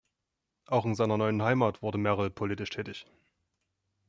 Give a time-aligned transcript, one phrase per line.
[0.65, 3.05] Auch in seiner neuen Heimat wurde Merrill politisch tätig.